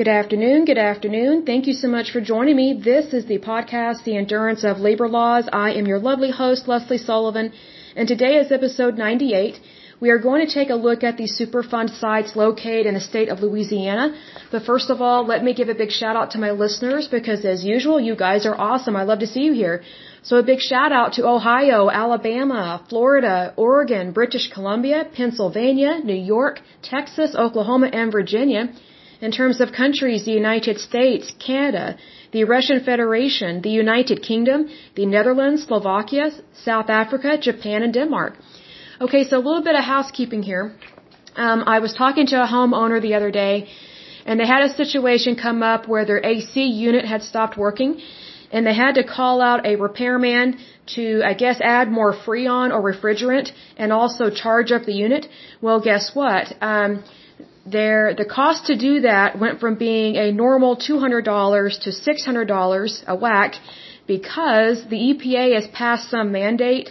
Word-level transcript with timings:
Good 0.00 0.16
afternoon. 0.20 0.64
Good 0.64 0.78
afternoon. 0.78 1.44
Thank 1.44 1.66
you 1.66 1.74
so 1.74 1.86
much 1.94 2.10
for 2.10 2.22
joining 2.22 2.56
me. 2.56 2.68
This 2.72 3.12
is 3.12 3.26
the 3.26 3.38
podcast, 3.38 4.04
The 4.04 4.16
Endurance 4.16 4.62
of 4.64 4.78
Labor 4.86 5.08
Laws. 5.08 5.46
I 5.52 5.72
am 5.72 5.86
your 5.86 5.98
lovely 5.98 6.30
host, 6.30 6.66
Leslie 6.66 6.96
Sullivan, 6.96 7.52
and 7.96 8.08
today 8.08 8.38
is 8.38 8.50
episode 8.50 8.96
98. 8.96 9.60
We 10.00 10.08
are 10.08 10.16
going 10.16 10.46
to 10.46 10.54
take 10.54 10.70
a 10.70 10.80
look 10.86 11.04
at 11.04 11.18
the 11.18 11.28
Superfund 11.38 11.90
sites 11.98 12.34
located 12.34 12.86
in 12.86 12.94
the 12.94 13.06
state 13.10 13.28
of 13.28 13.42
Louisiana. 13.42 14.14
But 14.50 14.62
first 14.62 14.88
of 14.88 15.02
all, 15.02 15.26
let 15.26 15.44
me 15.44 15.52
give 15.52 15.68
a 15.68 15.74
big 15.82 15.90
shout 15.90 16.16
out 16.16 16.30
to 16.30 16.38
my 16.38 16.52
listeners 16.52 17.06
because 17.06 17.44
as 17.44 17.62
usual, 17.62 18.00
you 18.00 18.16
guys 18.16 18.46
are 18.46 18.58
awesome. 18.58 18.96
I 18.96 19.02
love 19.02 19.18
to 19.18 19.26
see 19.26 19.42
you 19.48 19.52
here. 19.52 19.82
So 20.22 20.38
a 20.38 20.42
big 20.42 20.60
shout 20.60 20.92
out 20.92 21.12
to 21.16 21.26
Ohio, 21.26 21.90
Alabama, 21.90 22.82
Florida, 22.88 23.52
Oregon, 23.54 24.12
British 24.12 24.48
Columbia, 24.50 25.08
Pennsylvania, 25.14 25.98
New 26.02 26.22
York, 26.36 26.62
Texas, 26.80 27.34
Oklahoma, 27.34 27.88
and 27.88 28.10
Virginia. 28.10 28.72
In 29.20 29.32
terms 29.32 29.60
of 29.60 29.72
countries, 29.72 30.24
the 30.24 30.32
United 30.32 30.78
States, 30.78 31.32
Canada, 31.46 31.96
the 32.32 32.44
Russian 32.44 32.80
Federation, 32.82 33.60
the 33.60 33.74
United 33.84 34.22
Kingdom, 34.22 34.68
the 34.94 35.04
Netherlands, 35.04 35.64
Slovakia, 35.64 36.30
South 36.64 36.88
Africa, 36.88 37.36
Japan, 37.36 37.82
and 37.82 37.92
Denmark. 37.92 38.32
Okay, 39.00 39.24
so 39.24 39.36
a 39.36 39.44
little 39.48 39.62
bit 39.62 39.74
of 39.74 39.84
housekeeping 39.84 40.42
here. 40.42 40.72
Um, 41.36 41.64
I 41.66 41.80
was 41.80 41.92
talking 41.92 42.26
to 42.28 42.42
a 42.42 42.46
homeowner 42.46 43.00
the 43.02 43.14
other 43.14 43.30
day, 43.30 43.68
and 44.24 44.40
they 44.40 44.46
had 44.46 44.62
a 44.62 44.72
situation 44.82 45.36
come 45.36 45.62
up 45.62 45.86
where 45.86 46.06
their 46.06 46.24
AC 46.24 46.64
unit 46.88 47.04
had 47.04 47.22
stopped 47.22 47.58
working, 47.58 48.00
and 48.50 48.66
they 48.66 48.74
had 48.74 48.94
to 48.94 49.04
call 49.04 49.42
out 49.42 49.66
a 49.66 49.76
repairman 49.76 50.58
to, 50.94 51.22
I 51.22 51.34
guess, 51.34 51.60
add 51.60 51.90
more 51.90 52.12
Freon 52.14 52.72
or 52.74 52.80
refrigerant 52.90 53.52
and 53.76 53.92
also 53.92 54.30
charge 54.30 54.72
up 54.72 54.84
the 54.84 54.94
unit. 54.94 55.28
Well, 55.60 55.80
guess 55.80 56.14
what? 56.14 56.52
Um, 56.60 57.04
their 57.70 58.14
the 58.14 58.24
cost 58.24 58.66
to 58.66 58.76
do 58.76 59.00
that 59.00 59.38
went 59.38 59.60
from 59.60 59.74
being 59.76 60.16
a 60.16 60.32
normal 60.32 60.76
$200 60.76 61.80
to 61.84 61.90
$600 61.90 63.04
a 63.06 63.16
whack 63.16 63.54
because 64.06 64.84
the 64.92 65.00
EPA 65.10 65.54
has 65.54 65.66
passed 65.68 66.10
some 66.10 66.32
mandate 66.32 66.90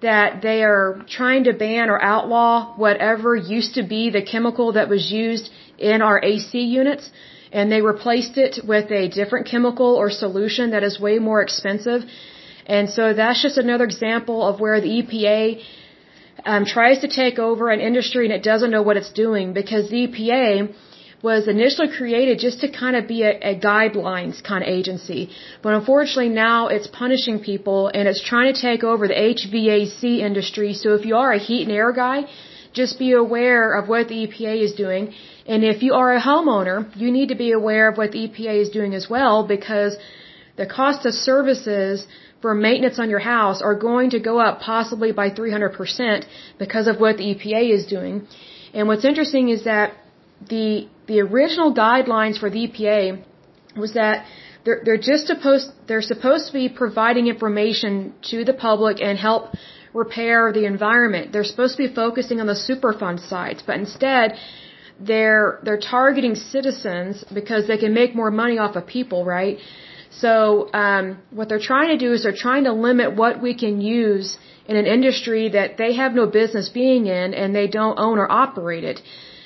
that 0.00 0.42
they 0.42 0.62
are 0.62 1.04
trying 1.08 1.44
to 1.44 1.52
ban 1.52 1.88
or 1.88 1.98
outlaw 2.02 2.74
whatever 2.76 3.34
used 3.36 3.74
to 3.74 3.82
be 3.82 4.10
the 4.10 4.22
chemical 4.22 4.72
that 4.72 4.88
was 4.88 5.10
used 5.10 5.50
in 5.78 6.02
our 6.02 6.18
AC 6.22 6.58
units 6.80 7.10
and 7.52 7.70
they 7.70 7.82
replaced 7.82 8.36
it 8.36 8.54
with 8.72 8.90
a 8.90 9.08
different 9.08 9.46
chemical 9.46 9.94
or 9.94 10.10
solution 10.10 10.72
that 10.72 10.82
is 10.82 10.98
way 10.98 11.18
more 11.18 11.40
expensive. 11.40 12.02
And 12.66 12.90
so 12.90 13.14
that's 13.14 13.40
just 13.46 13.58
another 13.58 13.84
example 13.84 14.38
of 14.48 14.60
where 14.60 14.80
the 14.80 14.92
EPA 15.00 15.62
um, 16.44 16.64
tries 16.64 16.98
to 17.00 17.08
take 17.08 17.38
over 17.38 17.70
an 17.70 17.80
industry 17.80 18.24
and 18.26 18.34
it 18.34 18.42
doesn't 18.42 18.70
know 18.70 18.82
what 18.82 18.96
it's 18.96 19.12
doing 19.12 19.52
because 19.52 19.88
the 19.90 20.06
EPA 20.06 20.74
was 21.22 21.48
initially 21.48 21.88
created 21.98 22.38
just 22.38 22.60
to 22.60 22.68
kind 22.70 22.96
of 22.96 23.08
be 23.08 23.22
a, 23.22 23.32
a 23.52 23.54
guidelines 23.58 24.42
kind 24.48 24.62
of 24.62 24.68
agency. 24.68 25.30
But 25.62 25.72
unfortunately 25.78 26.28
now 26.28 26.68
it's 26.68 26.86
punishing 26.86 27.38
people 27.50 27.80
and 27.94 28.06
it's 28.06 28.22
trying 28.32 28.52
to 28.52 28.60
take 28.60 28.84
over 28.84 29.08
the 29.08 29.14
HVAC 29.14 30.02
industry. 30.30 30.74
So 30.74 30.94
if 30.98 31.06
you 31.06 31.16
are 31.16 31.32
a 31.32 31.38
heat 31.38 31.62
and 31.66 31.72
air 31.72 31.92
guy, 31.92 32.18
just 32.74 32.98
be 32.98 33.12
aware 33.12 33.72
of 33.78 33.88
what 33.88 34.08
the 34.08 34.18
EPA 34.26 34.54
is 34.66 34.74
doing. 34.74 35.14
And 35.46 35.64
if 35.64 35.82
you 35.82 35.94
are 35.94 36.14
a 36.14 36.20
homeowner, 36.20 36.76
you 37.02 37.10
need 37.10 37.28
to 37.34 37.38
be 37.46 37.52
aware 37.52 37.88
of 37.88 37.96
what 37.96 38.12
the 38.12 38.28
EPA 38.28 38.54
is 38.64 38.70
doing 38.78 38.94
as 38.94 39.08
well 39.08 39.46
because 39.46 39.96
the 40.56 40.66
cost 40.66 41.06
of 41.06 41.14
services 41.14 42.06
for 42.44 42.54
maintenance 42.68 42.98
on 43.02 43.08
your 43.14 43.24
house 43.34 43.58
are 43.68 43.76
going 43.88 44.08
to 44.14 44.20
go 44.30 44.34
up 44.46 44.54
possibly 44.72 45.10
by 45.20 45.26
300% 45.30 46.26
because 46.62 46.86
of 46.90 46.96
what 47.04 47.16
the 47.20 47.26
EPA 47.32 47.62
is 47.76 47.84
doing. 47.96 48.16
And 48.74 48.82
what's 48.88 49.06
interesting 49.10 49.46
is 49.56 49.60
that 49.70 49.88
the 50.54 50.66
the 51.10 51.18
original 51.28 51.70
guidelines 51.84 52.36
for 52.42 52.48
the 52.54 52.60
EPA 52.66 53.02
was 53.84 53.94
that 54.00 54.26
they're, 54.64 54.80
they're 54.84 55.04
just 55.12 55.24
supposed 55.32 55.66
they're 55.88 56.08
supposed 56.14 56.44
to 56.48 56.54
be 56.60 56.66
providing 56.82 57.26
information 57.34 57.94
to 58.30 58.44
the 58.48 58.56
public 58.66 59.00
and 59.06 59.16
help 59.28 59.42
repair 60.02 60.52
the 60.58 60.66
environment. 60.74 61.32
They're 61.32 61.50
supposed 61.52 61.74
to 61.78 61.82
be 61.86 61.90
focusing 62.02 62.38
on 62.42 62.46
the 62.52 62.60
Superfund 62.68 63.18
sites, 63.32 63.62
but 63.68 63.76
instead 63.84 64.26
they're 65.10 65.48
they're 65.64 65.84
targeting 65.96 66.34
citizens 66.54 67.24
because 67.40 67.66
they 67.70 67.78
can 67.84 67.92
make 68.02 68.14
more 68.22 68.32
money 68.42 68.58
off 68.64 68.76
of 68.80 68.86
people, 68.98 69.20
right? 69.38 69.56
So 70.18 70.72
um, 70.72 71.18
what 71.30 71.48
they're 71.48 71.66
trying 71.72 71.88
to 71.88 71.98
do 71.98 72.12
is 72.12 72.22
they're 72.22 72.42
trying 72.48 72.64
to 72.64 72.72
limit 72.72 73.16
what 73.16 73.42
we 73.42 73.54
can 73.54 73.80
use 73.80 74.38
in 74.66 74.76
an 74.76 74.86
industry 74.86 75.48
that 75.50 75.76
they 75.76 75.94
have 75.94 76.14
no 76.14 76.26
business 76.26 76.68
being 76.68 77.06
in 77.06 77.34
and 77.34 77.54
they 77.54 77.66
don't 77.66 77.98
own 77.98 78.18
or 78.18 78.30
operate 78.30 78.84
it. 78.84 79.00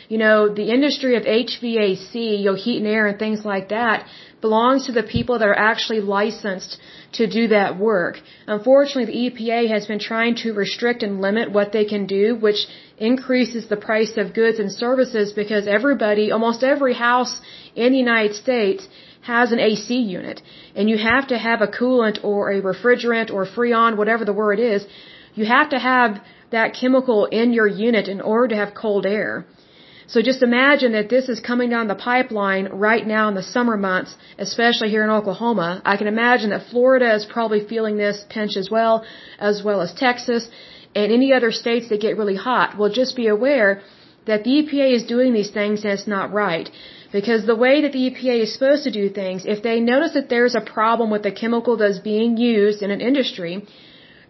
You 0.09 0.19
know, 0.19 0.49
the 0.49 0.71
industry 0.71 1.17
of 1.17 1.25
HVAC, 1.25 2.15
you 2.15 2.47
know, 2.47 2.55
heat 2.55 2.79
and 2.79 2.87
air 2.87 3.07
and 3.07 3.19
things 3.19 3.45
like 3.45 3.69
that 3.69 4.07
belongs 4.41 4.87
to 4.87 4.93
the 4.93 5.03
people 5.03 5.39
that 5.39 5.49
are 5.49 5.59
actually 5.71 6.01
licensed 6.01 6.79
to 7.13 7.27
do 7.27 7.49
that 7.49 7.79
work. 7.79 8.21
Unfortunately, 8.47 9.07
the 9.07 9.31
EPA 9.31 9.69
has 9.69 9.87
been 9.87 9.99
trying 9.99 10.35
to 10.37 10.53
restrict 10.53 11.03
and 11.03 11.21
limit 11.21 11.53
what 11.53 11.73
they 11.73 11.85
can 11.85 12.07
do, 12.07 12.37
which 12.37 12.67
increases 12.97 13.69
the 13.69 13.77
price 13.77 14.17
of 14.17 14.33
goods 14.33 14.59
and 14.59 14.73
services 14.73 15.33
because 15.33 15.67
everybody, 15.67 16.31
almost 16.31 16.63
every 16.63 16.95
house 16.95 17.41
in 17.75 17.93
the 17.93 17.99
United 17.99 18.35
States 18.35 18.89
has 19.23 19.53
an 19.53 19.59
AC 19.59 19.95
unit. 19.95 20.43
And 20.75 20.89
you 20.89 20.99
have 20.99 21.29
to 21.29 21.39
have 21.39 21.61
a 21.61 21.67
coolant 21.67 22.25
or 22.25 22.51
a 22.51 22.63
refrigerant 22.63 23.31
or 23.31 23.47
freon, 23.47 23.97
whatever 23.97 24.25
the 24.25 24.33
word 24.33 24.59
is. 24.59 24.87
You 25.35 25.47
have 25.47 25.71
to 25.71 25.79
have 25.79 26.21
that 26.51 26.75
chemical 26.75 27.27
in 27.27 27.53
your 27.53 27.67
unit 27.67 28.09
in 28.09 28.21
order 28.21 28.49
to 28.49 28.57
have 28.57 28.75
cold 28.75 29.07
air. 29.07 29.45
So 30.07 30.23
just 30.23 30.43
imagine 30.43 30.93
that 30.93 31.11
this 31.11 31.29
is 31.29 31.39
coming 31.39 31.69
down 31.69 31.87
the 31.87 31.95
pipeline 31.95 32.69
right 32.73 33.07
now 33.07 33.29
in 33.29 33.35
the 33.35 33.43
summer 33.43 33.77
months, 33.77 34.17
especially 34.39 34.89
here 34.89 35.05
in 35.05 35.11
Oklahoma. 35.11 35.83
I 35.85 35.99
can 35.99 36.07
imagine 36.07 36.49
that 36.51 36.69
Florida 36.71 37.15
is 37.15 37.27
probably 37.27 37.67
feeling 37.67 37.99
this 37.99 38.25
pinch 38.31 38.57
as 38.57 38.71
well, 38.71 39.05
as 39.39 39.63
well 39.63 39.83
as 39.83 39.93
Texas 39.93 40.49
and 40.95 41.13
any 41.13 41.35
other 41.35 41.53
states 41.53 41.91
that 41.91 42.01
get 42.01 42.17
really 42.17 42.37
hot. 42.37 42.79
Well, 42.79 42.91
just 42.91 43.17
be 43.17 43.27
aware 43.27 43.83
that 44.29 44.45
the 44.45 44.55
EPA 44.61 44.89
is 44.99 45.05
doing 45.15 45.33
these 45.33 45.53
things 45.59 45.85
and 45.85 45.93
it's 45.97 46.07
not 46.17 46.33
right. 46.45 46.71
Because 47.17 47.47
the 47.47 47.61
way 47.65 47.75
that 47.83 47.93
the 47.97 48.05
EPA 48.09 48.37
is 48.45 48.53
supposed 48.57 48.85
to 48.85 48.93
do 49.01 49.05
things, 49.21 49.47
if 49.55 49.63
they 49.67 49.79
notice 49.81 50.13
that 50.19 50.29
there's 50.29 50.55
a 50.55 50.65
problem 50.79 51.11
with 51.15 51.23
the 51.29 51.33
chemical 51.43 51.77
that's 51.79 52.01
being 52.13 52.37
used 52.37 52.83
in 52.83 52.91
an 52.97 53.01
industry, 53.11 53.55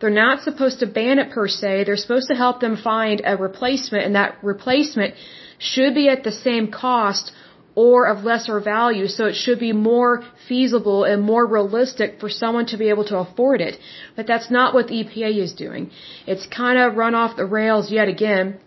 they're 0.00 0.20
not 0.26 0.42
supposed 0.42 0.78
to 0.80 0.86
ban 0.86 1.18
it 1.22 1.30
per 1.36 1.48
se. 1.48 1.72
They're 1.84 2.04
supposed 2.04 2.28
to 2.28 2.36
help 2.44 2.60
them 2.60 2.76
find 2.76 3.20
a 3.32 3.36
replacement, 3.36 4.04
and 4.06 4.14
that 4.14 4.38
replacement 4.42 5.14
should 5.58 5.92
be 5.94 6.08
at 6.08 6.22
the 6.22 6.36
same 6.46 6.70
cost 6.70 7.32
or 7.74 8.06
of 8.12 8.24
lesser 8.24 8.58
value, 8.60 9.06
so 9.06 9.26
it 9.26 9.36
should 9.42 9.58
be 9.58 9.72
more 9.72 10.12
feasible 10.48 11.04
and 11.04 11.22
more 11.22 11.44
realistic 11.46 12.18
for 12.20 12.28
someone 12.28 12.66
to 12.66 12.76
be 12.76 12.88
able 12.88 13.04
to 13.10 13.18
afford 13.18 13.60
it. 13.60 13.74
But 14.16 14.26
that's 14.26 14.50
not 14.50 14.74
what 14.74 14.88
the 14.88 14.96
EPA 15.02 15.30
is 15.46 15.52
doing. 15.52 15.90
It's 16.26 16.46
kind 16.46 16.78
of 16.78 16.96
run 16.96 17.14
off 17.14 17.36
the 17.36 17.46
rails 17.60 17.92
yet 17.98 18.08
again, 18.08 18.58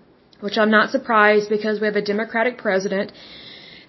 which 0.41 0.57
I'm 0.57 0.71
not 0.71 0.91
surprised 0.91 1.49
because 1.49 1.79
we 1.79 1.87
have 1.87 1.95
a 1.95 2.07
Democratic 2.13 2.57
president. 2.57 3.11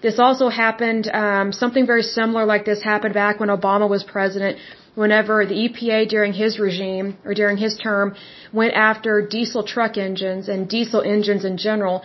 This 0.01 0.19
also 0.19 0.49
happened, 0.49 1.09
um, 1.23 1.51
something 1.51 1.85
very 1.85 2.03
similar 2.03 2.45
like 2.45 2.65
this 2.65 2.81
happened 2.81 3.13
back 3.13 3.39
when 3.39 3.49
Obama 3.49 3.87
was 3.89 4.03
president, 4.03 4.57
whenever 4.95 5.45
the 5.45 5.55
EPA 5.65 6.07
during 6.09 6.33
his 6.33 6.59
regime 6.59 7.17
or 7.25 7.33
during 7.33 7.57
his 7.57 7.77
term 7.77 8.15
went 8.51 8.73
after 8.73 9.25
diesel 9.35 9.63
truck 9.63 9.97
engines 9.97 10.49
and 10.49 10.69
diesel 10.69 11.01
engines 11.01 11.45
in 11.45 11.57
general 11.57 12.03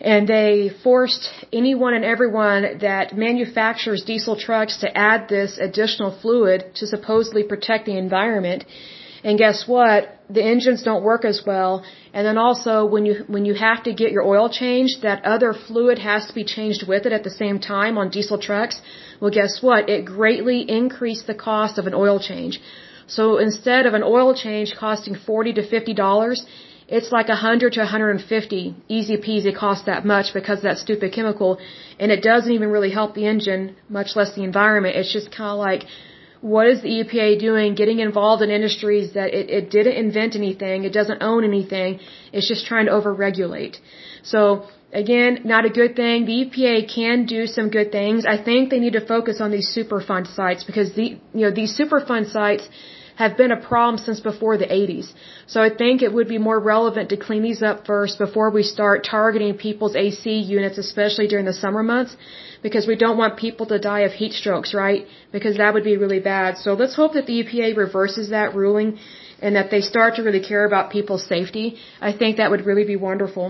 and 0.00 0.28
they 0.28 0.70
forced 0.82 1.28
anyone 1.52 1.92
and 1.94 2.04
everyone 2.04 2.78
that 2.80 3.16
manufactures 3.16 4.04
diesel 4.04 4.36
trucks 4.36 4.78
to 4.78 4.96
add 4.96 5.28
this 5.28 5.58
additional 5.58 6.16
fluid 6.20 6.64
to 6.76 6.86
supposedly 6.86 7.42
protect 7.42 7.86
the 7.86 7.96
environment. 7.96 8.64
And 9.24 9.38
guess 9.38 9.66
what? 9.66 10.14
The 10.30 10.42
engines 10.42 10.82
don't 10.82 11.02
work 11.02 11.24
as 11.24 11.42
well. 11.44 11.84
And 12.12 12.26
then 12.26 12.38
also 12.38 12.84
when 12.84 13.04
you 13.06 13.24
when 13.26 13.44
you 13.44 13.54
have 13.54 13.82
to 13.84 13.92
get 13.92 14.12
your 14.12 14.22
oil 14.22 14.48
changed, 14.48 15.02
that 15.02 15.24
other 15.24 15.52
fluid 15.52 15.98
has 15.98 16.26
to 16.26 16.34
be 16.34 16.44
changed 16.44 16.86
with 16.86 17.06
it 17.06 17.12
at 17.12 17.24
the 17.24 17.30
same 17.30 17.58
time 17.58 17.98
on 17.98 18.10
diesel 18.10 18.38
trucks. 18.38 18.80
Well, 19.20 19.30
guess 19.30 19.60
what? 19.60 19.88
It 19.88 20.04
greatly 20.04 20.60
increased 20.80 21.26
the 21.26 21.34
cost 21.34 21.78
of 21.78 21.86
an 21.86 21.94
oil 21.94 22.20
change. 22.20 22.60
So 23.06 23.38
instead 23.38 23.86
of 23.86 23.94
an 23.94 24.02
oil 24.02 24.34
change 24.34 24.74
costing 24.78 25.14
40 25.14 25.54
to 25.54 25.62
50 25.66 25.94
dollars, 25.94 26.46
it's 26.88 27.12
like 27.12 27.28
100 27.28 27.72
to 27.74 27.80
150 27.80 28.74
easy 28.88 29.16
peasy 29.16 29.54
cost 29.54 29.86
that 29.86 30.04
much 30.04 30.32
because 30.32 30.58
of 30.58 30.64
that 30.64 30.78
stupid 30.78 31.12
chemical 31.12 31.58
and 31.98 32.10
it 32.10 32.22
doesn't 32.22 32.52
even 32.52 32.70
really 32.70 32.90
help 32.90 33.14
the 33.14 33.26
engine 33.26 33.76
much 33.90 34.16
less 34.16 34.34
the 34.34 34.42
environment 34.42 34.96
it's 34.96 35.12
just 35.12 35.30
kind 35.30 35.50
of 35.50 35.58
like 35.58 35.84
what 36.40 36.66
is 36.68 36.82
the 36.82 36.88
EPA 36.88 37.38
doing 37.40 37.74
getting 37.74 37.98
involved 38.00 38.42
in 38.42 38.50
industries 38.50 39.12
that 39.14 39.34
it, 39.34 39.50
it 39.50 39.70
didn't 39.70 39.94
invent 39.94 40.36
anything 40.36 40.84
it 40.84 40.92
doesn't 40.92 41.22
own 41.22 41.44
anything 41.44 42.00
it's 42.32 42.48
just 42.48 42.66
trying 42.66 42.86
to 42.86 42.92
overregulate. 42.92 43.76
So 44.22 44.66
again 44.92 45.40
not 45.44 45.64
a 45.64 45.70
good 45.70 45.96
thing. 45.96 46.26
The 46.26 46.36
EPA 46.44 46.94
can 46.94 47.26
do 47.26 47.46
some 47.46 47.70
good 47.70 47.90
things. 47.92 48.24
I 48.26 48.42
think 48.42 48.70
they 48.70 48.80
need 48.80 48.94
to 48.94 49.04
focus 49.14 49.40
on 49.40 49.50
these 49.50 49.68
superfund 49.76 50.34
sites 50.34 50.64
because 50.64 50.94
the 50.94 51.06
you 51.38 51.44
know 51.46 51.50
these 51.50 51.78
superfund 51.78 52.30
sites 52.30 52.68
have 53.22 53.36
been 53.40 53.52
a 53.54 53.60
problem 53.70 53.96
since 54.06 54.20
before 54.30 54.56
the 54.62 54.70
80s. 54.80 55.06
So 55.52 55.58
I 55.68 55.70
think 55.80 56.02
it 56.02 56.12
would 56.16 56.28
be 56.34 56.40
more 56.48 56.60
relevant 56.74 57.06
to 57.12 57.16
clean 57.26 57.42
these 57.48 57.62
up 57.70 57.78
first 57.90 58.14
before 58.24 58.48
we 58.56 58.62
start 58.74 59.06
targeting 59.16 59.54
people's 59.68 59.96
AC 60.04 60.24
units, 60.56 60.78
especially 60.86 61.26
during 61.32 61.46
the 61.50 61.58
summer 61.64 61.82
months, 61.92 62.12
because 62.66 62.86
we 62.92 62.96
don't 63.04 63.18
want 63.22 63.36
people 63.46 63.66
to 63.72 63.78
die 63.90 64.04
of 64.08 64.12
heat 64.20 64.34
strokes, 64.40 64.72
right? 64.84 65.02
Because 65.36 65.56
that 65.62 65.74
would 65.74 65.86
be 65.92 65.96
really 66.04 66.22
bad. 66.34 66.58
So 66.64 66.74
let's 66.82 66.96
hope 67.00 67.14
that 67.14 67.26
the 67.30 67.36
EPA 67.42 67.76
reverses 67.76 68.28
that 68.36 68.54
ruling 68.62 68.98
and 69.42 69.56
that 69.56 69.70
they 69.72 69.82
start 69.92 70.14
to 70.16 70.22
really 70.28 70.44
care 70.52 70.64
about 70.70 70.92
people's 70.96 71.26
safety. 71.34 71.66
I 72.00 72.12
think 72.20 72.36
that 72.36 72.52
would 72.52 72.64
really 72.70 72.86
be 72.94 72.98
wonderful. 73.10 73.46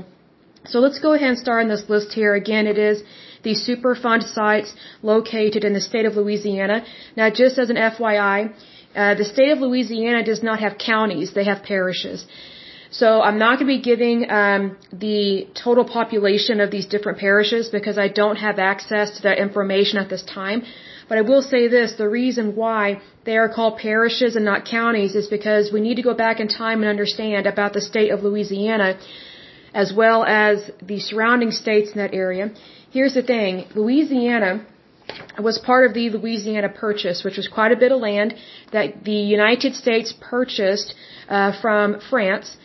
So 0.73 0.79
let's 0.85 1.01
go 1.07 1.13
ahead 1.13 1.31
and 1.35 1.39
start 1.47 1.63
on 1.65 1.69
this 1.69 1.85
list 1.89 2.13
here. 2.21 2.35
Again, 2.35 2.67
it 2.67 2.79
is 2.79 3.03
the 3.43 3.55
Superfund 3.55 4.23
sites 4.35 4.75
located 5.03 5.65
in 5.65 5.73
the 5.73 5.81
state 5.81 6.07
of 6.07 6.17
Louisiana. 6.17 6.85
Now, 7.17 7.31
just 7.31 7.59
as 7.59 7.71
an 7.71 7.77
FYI, 7.77 8.53
uh, 8.95 9.15
the 9.15 9.25
state 9.25 9.51
of 9.51 9.59
Louisiana 9.61 10.23
does 10.25 10.43
not 10.43 10.61
have 10.61 10.79
counties; 10.79 11.33
they 11.35 11.45
have 11.45 11.63
parishes. 11.63 12.27
So 12.91 13.21
I'm 13.21 13.39
not 13.39 13.59
going 13.59 13.69
to 13.69 13.77
be 13.77 13.83
giving 13.83 14.31
um, 14.31 14.77
the 14.93 15.47
total 15.55 15.85
population 15.85 16.61
of 16.61 16.71
these 16.71 16.87
different 16.87 17.19
parishes 17.19 17.69
because 17.69 17.99
I 17.99 18.09
don't 18.09 18.37
have 18.37 18.59
access 18.59 19.17
to 19.17 19.23
that 19.25 19.39
information 19.39 19.99
at 19.99 20.09
this 20.09 20.23
time. 20.23 20.63
But 21.09 21.19
I 21.19 21.23
will 21.23 21.43
say 21.43 21.69
this, 21.69 21.95
the 21.95 22.09
reason 22.09 22.55
why 22.57 23.01
they 23.25 23.37
are 23.37 23.49
called 23.49 23.79
parishes 23.79 24.37
and 24.37 24.45
not 24.45 24.65
counties 24.65 25.15
is 25.15 25.27
because 25.27 25.71
we 25.73 25.81
need 25.81 25.97
to 25.97 26.03
go 26.03 26.15
back 26.15 26.41
in 26.41 26.49
time 26.49 26.81
and 26.81 26.89
understand 26.89 27.47
about 27.47 27.73
the 27.73 27.81
state 27.81 28.11
of 28.11 28.23
Louisiana 28.23 28.99
as 29.75 29.93
well 29.93 30.25
as 30.25 30.71
the 30.83 30.99
surrounding 30.99 31.51
states 31.51 31.93
in 31.93 31.99
that 31.99 32.15
area. 32.15 32.51
Here's 32.91 33.15
the 33.15 33.23
thing, 33.23 33.67
Louisiana 33.75 34.65
was 35.39 35.59
part 35.59 35.85
of 35.87 35.93
the 35.95 36.09
Louisiana 36.11 36.71
Purchase, 36.71 37.23
which 37.23 37.37
was 37.37 37.49
quite 37.49 37.73
a 37.73 37.77
bit 37.77 37.93
of 37.93 38.01
land 38.01 38.35
that 38.73 39.05
the 39.05 39.21
United 39.39 39.75
States 39.75 40.15
purchased 40.21 40.95
uh, 41.29 41.53
from 41.61 42.01
France. 42.11 42.57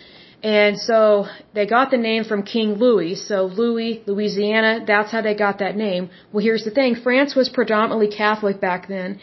And 0.41 0.77
so 0.77 1.27
they 1.53 1.65
got 1.65 1.91
the 1.91 1.97
name 1.97 2.23
from 2.23 2.43
King 2.43 2.75
Louis. 2.75 3.15
So 3.15 3.45
Louis, 3.45 4.03
Louisiana, 4.05 4.83
that's 4.85 5.11
how 5.11 5.21
they 5.21 5.35
got 5.35 5.59
that 5.59 5.75
name. 5.75 6.09
Well, 6.31 6.43
here's 6.43 6.65
the 6.65 6.71
thing. 6.71 6.95
France 6.95 7.35
was 7.35 7.49
predominantly 7.49 8.09
Catholic 8.09 8.59
back 8.59 8.87
then. 8.87 9.19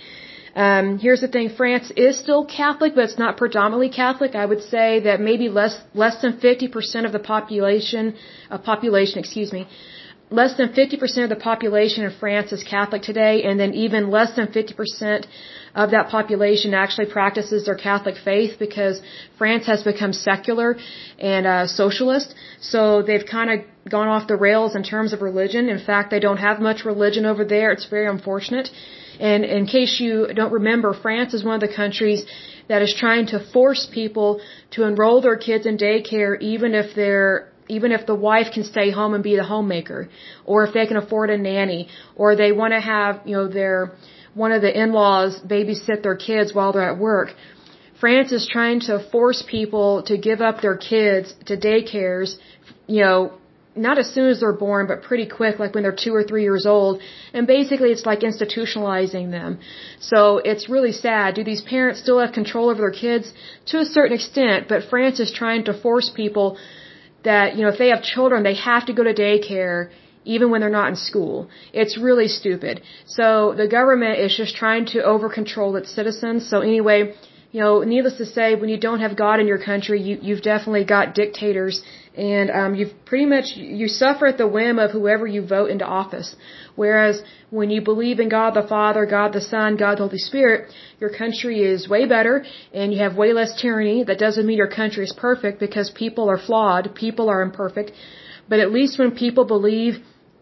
Um, 0.55 0.99
here's 0.99 1.21
the 1.21 1.29
thing. 1.29 1.51
France 1.51 1.93
is 1.97 2.19
still 2.19 2.45
Catholic, 2.45 2.95
but 2.95 3.05
it's 3.05 3.19
not 3.19 3.37
predominantly 3.37 3.91
Catholic. 3.91 4.35
I 4.35 4.47
would 4.47 4.63
say 4.63 5.01
that 5.01 5.21
maybe 5.21 5.49
less, 5.49 5.81
less 5.95 6.21
than 6.23 6.33
50% 6.41 7.07
of 7.07 7.13
the 7.13 7.21
population, 7.21 8.17
uh, 8.51 8.59
population, 8.59 9.19
excuse 9.19 9.53
me, 9.53 9.69
less 10.31 10.57
than 10.57 10.69
50% 10.69 11.25
of 11.25 11.29
the 11.29 11.37
population 11.37 12.05
in 12.05 12.13
France 12.13 12.53
is 12.53 12.63
Catholic 12.63 13.03
today, 13.03 13.43
and 13.43 13.59
then 13.59 13.75
even 13.75 14.11
less 14.11 14.35
than 14.37 14.47
50% 14.47 15.27
of 15.75 15.91
that 15.91 16.09
population 16.09 16.73
actually 16.75 17.07
practices 17.07 17.67
their 17.67 17.75
Catholic 17.75 18.17
faith 18.25 18.59
because 18.59 19.01
France 19.39 19.67
has 19.67 19.83
become 19.83 20.13
secular 20.13 20.77
and 21.19 21.47
uh, 21.47 21.67
socialist. 21.67 22.35
So 22.61 23.03
they've 23.03 23.27
kind 23.27 23.51
of 23.51 23.91
gone 23.91 24.09
off 24.09 24.29
the 24.29 24.37
rails 24.37 24.75
in 24.77 24.83
terms 24.83 25.13
of 25.13 25.21
religion. 25.23 25.69
In 25.69 25.85
fact, 25.85 26.11
they 26.11 26.21
don't 26.21 26.39
have 26.49 26.61
much 26.61 26.85
religion 26.85 27.27
over 27.27 27.45
there. 27.45 27.73
It's 27.73 27.87
very 27.87 28.07
unfortunate. 28.07 28.69
And 29.19 29.45
in 29.45 29.67
case 29.67 30.01
you 30.01 30.29
don't 30.35 30.53
remember, 30.53 30.95
France 30.95 31.35
is 31.35 31.45
one 31.45 31.55
of 31.55 31.61
the 31.61 31.75
countries 31.75 32.25
that 32.69 32.83
is 32.83 32.95
trying 32.95 33.27
to 33.27 33.39
force 33.53 33.89
people 33.93 34.41
to 34.73 34.85
enroll 34.85 35.21
their 35.21 35.37
kids 35.37 35.67
in 35.67 35.77
daycare 35.77 36.41
even 36.41 36.75
if 36.75 36.95
they're 36.95 37.50
even 37.77 37.93
if 37.99 38.03
the 38.11 38.19
wife 38.31 38.49
can 38.55 38.65
stay 38.75 38.89
home 38.99 39.13
and 39.17 39.23
be 39.31 39.37
the 39.37 39.49
homemaker, 39.55 40.01
or 40.45 40.59
if 40.67 40.73
they 40.75 40.87
can 40.91 40.99
afford 41.03 41.29
a 41.31 41.39
nanny, 41.39 41.83
or 42.17 42.37
they 42.43 42.53
want 42.61 42.73
to 42.79 42.83
have, 42.95 43.21
you 43.25 43.37
know, 43.37 43.49
their, 43.61 43.93
one 44.35 44.53
of 44.57 44.61
the 44.67 44.73
in-laws 44.83 45.41
babysit 45.55 46.03
their 46.07 46.17
kids 46.29 46.55
while 46.55 46.73
they're 46.73 46.91
at 46.95 46.99
work. 46.99 47.29
France 48.01 48.33
is 48.39 48.45
trying 48.57 48.81
to 48.89 48.95
force 49.15 49.41
people 49.57 50.03
to 50.11 50.17
give 50.29 50.41
up 50.49 50.57
their 50.67 50.79
kids 50.93 51.35
to 51.49 51.57
daycares, 51.69 52.31
you 52.87 53.03
know, 53.05 53.19
not 53.77 53.99
as 54.03 54.09
soon 54.15 54.29
as 54.33 54.41
they're 54.41 54.61
born, 54.69 54.87
but 54.93 55.03
pretty 55.03 55.27
quick, 55.39 55.59
like 55.63 55.75
when 55.75 55.83
they're 55.85 56.01
two 56.07 56.15
or 56.15 56.25
three 56.31 56.43
years 56.43 56.67
old. 56.67 57.01
And 57.33 57.47
basically 57.47 57.91
it's 57.95 58.05
like 58.11 58.21
institutionalizing 58.31 59.31
them. 59.31 59.61
So 60.01 60.39
it's 60.39 60.69
really 60.69 60.93
sad. 60.93 61.35
Do 61.35 61.45
these 61.45 61.63
parents 61.75 62.01
still 62.01 62.19
have 62.19 62.33
control 62.33 62.69
over 62.71 62.81
their 62.87 62.99
kids? 63.07 63.33
To 63.67 63.79
a 63.79 63.85
certain 63.85 64.15
extent, 64.21 64.67
but 64.69 64.85
France 64.93 65.21
is 65.21 65.31
trying 65.33 65.65
to 65.65 65.75
force 65.87 66.11
people 66.23 66.59
that, 67.25 67.57
you 67.57 67.63
know, 67.63 67.69
if 67.69 67.79
they 67.79 67.89
have 67.89 68.03
children, 68.03 68.43
they 68.43 68.55
have 68.55 68.87
to 68.87 68.93
go 68.93 69.05
to 69.05 69.15
daycare 69.15 69.91
even 70.25 70.51
when 70.51 70.61
they're 70.61 70.71
not 70.71 70.89
in 70.89 70.97
school. 70.97 71.49
It's 71.73 71.97
really 71.99 72.29
stupid. 72.29 72.83
So 73.07 73.55
the 73.57 73.69
government 73.69 74.19
is 74.19 74.37
just 74.37 74.55
trying 74.55 74.87
to 74.87 75.03
over 75.03 75.29
control 75.29 75.77
its 75.77 75.95
citizens. 75.95 76.49
So 76.49 76.61
anyway, 76.61 77.15
you 77.53 77.61
know, 77.61 77.83
needless 77.83 78.17
to 78.19 78.27
say, 78.27 78.55
when 78.55 78.69
you 78.69 78.79
don't 78.79 79.01
have 79.01 79.17
God 79.17 79.41
in 79.41 79.47
your 79.47 79.63
country, 79.71 80.01
you, 80.01 80.19
you've 80.21 80.43
definitely 80.43 80.85
got 80.85 81.15
dictators 81.15 81.83
and 82.21 82.51
um, 82.51 82.75
you've 82.75 82.95
pretty 83.07 83.25
much 83.35 83.47
you 83.57 83.89
suffer 83.89 84.27
at 84.27 84.37
the 84.37 84.47
whim 84.57 84.79
of 84.79 84.91
whoever 84.91 85.27
you 85.27 85.43
vote 85.57 85.71
into 85.75 85.87
office. 85.87 86.29
Whereas 86.77 87.23
when 87.59 87.71
you 87.75 87.81
believe 87.81 88.21
in 88.21 88.29
God 88.29 88.51
the 88.61 88.67
Father, 88.75 89.07
God 89.07 89.33
the 89.33 89.41
Son, 89.41 89.79
God 89.85 89.95
the 89.97 90.05
Holy 90.09 90.19
Spirit, 90.19 90.71
your 91.03 91.13
country 91.23 91.57
is 91.73 91.89
way 91.89 92.05
better 92.07 92.45
and 92.75 92.93
you 92.93 92.99
have 93.05 93.17
way 93.17 93.33
less 93.33 93.53
tyranny. 93.63 94.05
That 94.05 94.19
doesn't 94.19 94.47
mean 94.47 94.59
your 94.59 94.75
country 94.83 95.05
is 95.05 95.15
perfect 95.29 95.61
because 95.61 95.91
people 96.05 96.29
are 96.29 96.41
flawed, 96.49 96.95
people 96.95 97.31
are 97.31 97.41
imperfect. 97.41 97.93
But 98.51 98.59
at 98.61 98.71
least 98.71 98.99
when 98.99 99.13
people 99.25 99.47
believe 99.57 99.95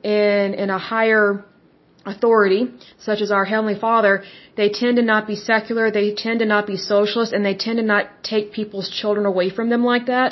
in 0.03 0.55
in 0.63 0.71
a 0.71 0.81
higher 0.93 1.45
authority, 2.13 2.63
such 3.09 3.21
as 3.21 3.31
our 3.31 3.45
Heavenly 3.45 3.79
Father, 3.79 4.25
they 4.57 4.69
tend 4.71 4.97
to 4.97 5.03
not 5.03 5.27
be 5.33 5.37
secular, 5.37 5.93
they 5.93 6.15
tend 6.25 6.41
to 6.41 6.49
not 6.55 6.67
be 6.67 6.77
socialist, 6.77 7.33
and 7.33 7.45
they 7.45 7.57
tend 7.67 7.77
to 7.79 7.87
not 7.95 8.05
take 8.33 8.53
people's 8.53 8.89
children 9.01 9.27
away 9.27 9.49
from 9.51 9.69
them 9.69 9.85
like 9.85 10.07
that. 10.07 10.31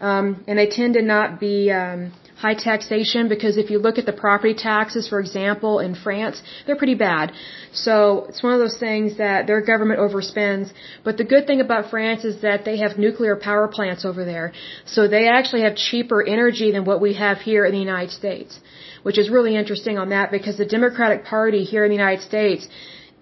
Um, 0.00 0.44
and 0.46 0.58
they 0.58 0.68
tend 0.68 0.94
to 0.94 1.02
not 1.02 1.38
be 1.40 1.70
um, 1.70 2.12
high 2.44 2.54
taxation 2.54 3.28
because 3.28 3.54
if 3.62 3.68
you 3.72 3.78
look 3.86 3.96
at 4.02 4.06
the 4.10 4.16
property 4.24 4.54
taxes, 4.54 5.08
for 5.12 5.20
example, 5.24 5.78
in 5.86 5.94
France, 5.94 6.42
they're 6.64 6.80
pretty 6.82 6.98
bad. 7.10 7.32
So 7.72 7.94
it's 8.28 8.42
one 8.42 8.54
of 8.56 8.60
those 8.64 8.78
things 8.86 9.18
that 9.24 9.46
their 9.46 9.60
government 9.72 10.00
overspends. 10.06 10.72
But 11.04 11.18
the 11.20 11.26
good 11.32 11.46
thing 11.46 11.60
about 11.66 11.90
France 11.94 12.24
is 12.30 12.40
that 12.46 12.64
they 12.64 12.78
have 12.84 12.92
nuclear 13.06 13.36
power 13.48 13.66
plants 13.68 14.04
over 14.10 14.24
there. 14.24 14.52
So 14.86 15.06
they 15.06 15.24
actually 15.28 15.62
have 15.66 15.76
cheaper 15.76 16.20
energy 16.36 16.68
than 16.76 16.84
what 16.90 17.00
we 17.06 17.12
have 17.24 17.38
here 17.50 17.66
in 17.66 17.72
the 17.72 17.84
United 17.90 18.12
States, 18.20 18.58
which 19.02 19.18
is 19.22 19.28
really 19.36 19.54
interesting 19.62 19.98
on 19.98 20.08
that 20.16 20.30
because 20.30 20.56
the 20.56 20.70
Democratic 20.78 21.24
Party 21.24 21.62
here 21.64 21.84
in 21.84 21.90
the 21.90 22.00
United 22.04 22.22
States 22.32 22.66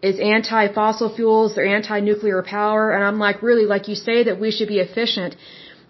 is 0.01 0.21
anti-fossil 0.21 1.09
fuels, 1.17 1.57
they're 1.57 1.67
anti-nuclear 1.79 2.41
power, 2.43 2.93
and 2.93 3.03
I'm 3.03 3.19
like, 3.19 3.43
really, 3.43 3.67
like 3.67 3.89
you 3.89 3.97
say 3.97 4.19
that 4.29 4.39
we 4.39 4.53
should 4.53 4.69
be 4.69 4.79
efficient 4.79 5.35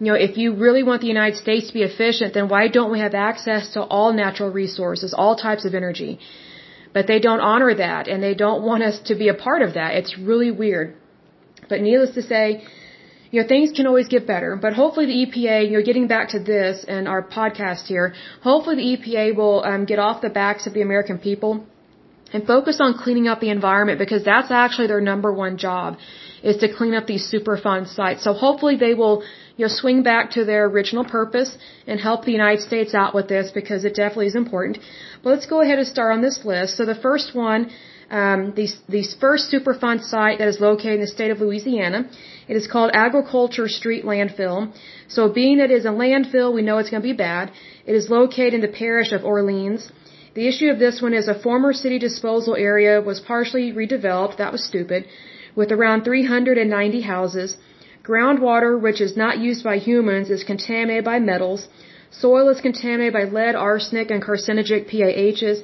you 0.00 0.06
know, 0.06 0.14
if 0.14 0.36
you 0.36 0.54
really 0.54 0.82
want 0.82 1.00
the 1.00 1.08
United 1.08 1.36
States 1.36 1.68
to 1.68 1.74
be 1.74 1.82
efficient, 1.82 2.34
then 2.34 2.48
why 2.48 2.68
don't 2.68 2.92
we 2.92 3.00
have 3.00 3.14
access 3.14 3.70
to 3.70 3.82
all 3.82 4.12
natural 4.12 4.50
resources, 4.50 5.12
all 5.12 5.34
types 5.34 5.64
of 5.64 5.74
energy? 5.74 6.20
But 6.92 7.06
they 7.06 7.18
don't 7.18 7.40
honor 7.40 7.74
that 7.74 8.06
and 8.06 8.22
they 8.22 8.34
don't 8.34 8.62
want 8.62 8.82
us 8.82 9.00
to 9.06 9.14
be 9.16 9.28
a 9.28 9.34
part 9.34 9.62
of 9.62 9.74
that. 9.74 9.94
It's 9.94 10.16
really 10.16 10.50
weird. 10.50 10.96
But 11.68 11.80
needless 11.80 12.12
to 12.14 12.22
say, 12.22 12.62
you 13.30 13.42
know, 13.42 13.48
things 13.48 13.72
can 13.72 13.86
always 13.86 14.08
get 14.08 14.26
better. 14.26 14.56
But 14.56 14.72
hopefully 14.74 15.06
the 15.06 15.18
EPA, 15.26 15.66
you 15.68 15.76
know, 15.76 15.82
getting 15.82 16.06
back 16.06 16.30
to 16.30 16.38
this 16.38 16.84
and 16.86 17.08
our 17.08 17.22
podcast 17.22 17.86
here, 17.86 18.14
hopefully 18.42 18.76
the 18.76 18.88
EPA 18.96 19.36
will 19.36 19.64
um, 19.64 19.84
get 19.84 19.98
off 19.98 20.22
the 20.22 20.30
backs 20.30 20.66
of 20.66 20.74
the 20.74 20.82
American 20.82 21.18
people 21.18 21.66
and 22.32 22.46
focus 22.46 22.78
on 22.80 22.94
cleaning 22.94 23.26
up 23.26 23.40
the 23.40 23.50
environment 23.50 23.98
because 23.98 24.24
that's 24.24 24.50
actually 24.50 24.86
their 24.86 25.00
number 25.00 25.32
one 25.32 25.56
job 25.58 25.98
is 26.42 26.58
to 26.58 26.72
clean 26.72 26.94
up 26.94 27.06
these 27.06 27.30
Superfund 27.32 27.88
sites. 27.88 28.22
So 28.22 28.32
hopefully 28.32 28.76
they 28.76 28.94
will 28.94 29.22
you 29.58 29.64
know, 29.64 29.72
swing 29.82 30.02
back 30.04 30.30
to 30.36 30.44
their 30.50 30.64
original 30.66 31.04
purpose 31.04 31.50
and 31.88 32.00
help 32.08 32.24
the 32.24 32.36
United 32.40 32.62
States 32.62 32.94
out 32.94 33.12
with 33.18 33.28
this 33.34 33.50
because 33.60 33.84
it 33.84 33.94
definitely 34.02 34.28
is 34.32 34.36
important. 34.44 34.78
But 35.22 35.30
let's 35.30 35.46
go 35.54 35.60
ahead 35.60 35.78
and 35.80 35.88
start 35.94 36.12
on 36.16 36.22
this 36.22 36.38
list. 36.44 36.76
So 36.76 36.86
the 36.86 37.00
first 37.06 37.34
one, 37.34 37.62
um, 38.08 38.40
the, 38.58 38.66
the 38.88 39.02
first 39.24 39.52
Superfund 39.52 40.04
site 40.04 40.38
that 40.38 40.48
is 40.54 40.60
located 40.60 40.94
in 40.94 41.00
the 41.00 41.12
state 41.18 41.32
of 41.32 41.40
Louisiana, 41.40 42.08
it 42.46 42.56
is 42.56 42.68
called 42.68 42.92
Agriculture 42.94 43.68
Street 43.68 44.04
Landfill. 44.04 44.72
So 45.08 45.28
being 45.40 45.58
that 45.58 45.72
it 45.72 45.78
is 45.80 45.86
a 45.86 45.96
landfill, 46.04 46.54
we 46.54 46.62
know 46.62 46.78
it's 46.78 46.90
going 46.90 47.02
to 47.02 47.10
be 47.14 47.20
bad. 47.30 47.50
It 47.84 47.96
is 47.96 48.08
located 48.08 48.54
in 48.54 48.60
the 48.60 48.74
parish 48.82 49.10
of 49.10 49.24
Orleans. 49.24 49.90
The 50.34 50.46
issue 50.46 50.70
of 50.70 50.78
this 50.78 51.02
one 51.02 51.14
is 51.14 51.26
a 51.26 51.34
former 51.46 51.72
city 51.72 51.98
disposal 51.98 52.54
area 52.54 53.00
was 53.00 53.18
partially 53.18 53.72
redeveloped. 53.72 54.36
That 54.36 54.52
was 54.52 54.64
stupid. 54.64 55.06
With 55.56 55.72
around 55.72 56.04
390 56.04 57.00
houses. 57.00 57.56
Groundwater, 58.08 58.72
which 58.86 59.00
is 59.06 59.16
not 59.22 59.38
used 59.38 59.62
by 59.70 59.76
humans, 59.76 60.30
is 60.30 60.42
contaminated 60.52 61.04
by 61.04 61.18
metals. 61.18 61.68
Soil 62.10 62.48
is 62.48 62.60
contaminated 62.68 63.12
by 63.18 63.24
lead, 63.24 63.54
arsenic, 63.54 64.10
and 64.10 64.22
carcinogenic 64.22 64.86
PAHs. 64.90 65.58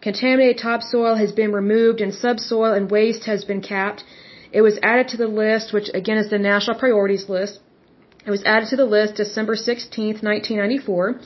Contaminated 0.00 0.56
topsoil 0.56 1.16
has 1.16 1.32
been 1.40 1.52
removed 1.52 2.00
and 2.00 2.14
subsoil 2.14 2.72
and 2.72 2.90
waste 2.90 3.24
has 3.32 3.44
been 3.44 3.60
capped. 3.60 4.02
It 4.50 4.62
was 4.62 4.78
added 4.82 5.08
to 5.08 5.18
the 5.18 5.32
list, 5.42 5.74
which 5.74 5.90
again 5.92 6.16
is 6.16 6.30
the 6.30 6.38
national 6.38 6.78
priorities 6.78 7.28
list. 7.28 7.60
It 8.26 8.30
was 8.30 8.42
added 8.44 8.68
to 8.70 8.76
the 8.76 8.90
list 8.96 9.14
December 9.14 9.54
16, 9.56 10.06
1994. 10.22 11.20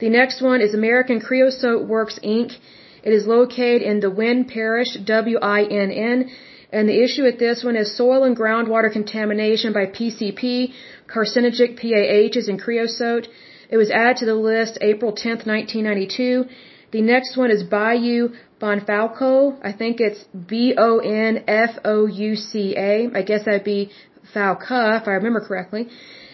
The 0.00 0.10
next 0.10 0.42
one 0.42 0.60
is 0.60 0.74
American 0.74 1.18
Creosote 1.20 1.86
Works 1.86 2.18
Inc. 2.22 2.56
It 3.02 3.12
is 3.18 3.26
located 3.26 3.82
in 3.82 4.00
the 4.00 4.10
Winn 4.10 4.44
Parish, 4.44 4.92
W-I-N-N. 5.18 6.30
And 6.72 6.88
the 6.88 7.02
issue 7.02 7.24
with 7.24 7.38
this 7.38 7.64
one 7.64 7.76
is 7.76 7.96
soil 7.96 8.24
and 8.24 8.36
groundwater 8.36 8.92
contamination 8.92 9.72
by 9.72 9.86
PCP, 9.86 10.72
carcinogenic 11.12 11.78
PAHs, 11.80 12.48
and 12.48 12.60
creosote. 12.60 13.28
It 13.68 13.76
was 13.76 13.90
added 13.90 14.18
to 14.18 14.26
the 14.26 14.34
list 14.34 14.78
April 14.80 15.12
10, 15.12 15.38
1992. 15.44 16.44
The 16.92 17.02
next 17.02 17.36
one 17.36 17.50
is 17.50 17.62
Bayou 17.62 18.30
Bonfouca. 18.60 19.58
I 19.62 19.72
think 19.72 20.00
it's 20.00 20.24
B-O-N-F-O-U-C-A. 20.54 21.40
I 23.14 23.22
guess 23.22 23.44
that'd 23.44 23.64
be 23.64 23.90
Fouca, 24.34 25.00
if 25.00 25.08
I 25.08 25.12
remember 25.12 25.40
correctly. 25.40 25.88